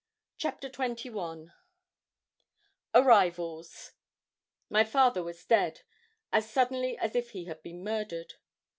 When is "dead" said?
5.45-5.81